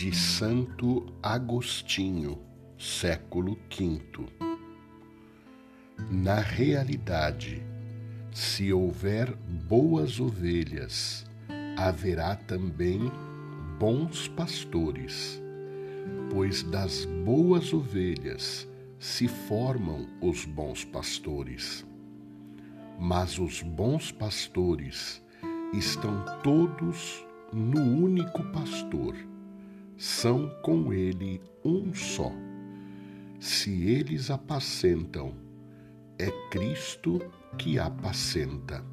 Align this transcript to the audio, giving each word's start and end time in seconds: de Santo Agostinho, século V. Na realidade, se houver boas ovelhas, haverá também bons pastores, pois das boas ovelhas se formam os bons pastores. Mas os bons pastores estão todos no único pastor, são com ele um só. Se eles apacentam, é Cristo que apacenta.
de 0.00 0.16
Santo 0.16 1.12
Agostinho, 1.22 2.38
século 2.78 3.58
V. 3.68 4.00
Na 6.10 6.36
realidade, 6.36 7.62
se 8.32 8.72
houver 8.72 9.36
boas 9.68 10.18
ovelhas, 10.18 11.26
haverá 11.76 12.34
também 12.34 13.12
bons 13.78 14.26
pastores, 14.28 15.38
pois 16.30 16.62
das 16.62 17.04
boas 17.04 17.70
ovelhas 17.74 18.66
se 18.98 19.28
formam 19.28 20.08
os 20.22 20.46
bons 20.46 20.82
pastores. 20.82 21.86
Mas 22.98 23.38
os 23.38 23.60
bons 23.60 24.10
pastores 24.10 25.22
estão 25.74 26.24
todos 26.42 27.22
no 27.52 27.82
único 27.82 28.42
pastor, 28.44 29.14
são 30.20 30.50
com 30.60 30.92
ele 30.92 31.40
um 31.64 31.94
só. 31.94 32.30
Se 33.40 33.88
eles 33.88 34.30
apacentam, 34.30 35.34
é 36.18 36.30
Cristo 36.50 37.20
que 37.56 37.78
apacenta. 37.78 38.84